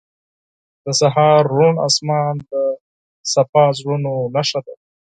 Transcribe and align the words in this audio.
•د 0.83 0.87
سهار 0.99 1.41
روڼ 1.55 1.73
آسمان 1.87 2.35
د 2.49 2.51
پاک 3.51 3.69
زړونو 3.79 4.11
نښه 4.35 4.59
ده. 4.65 4.73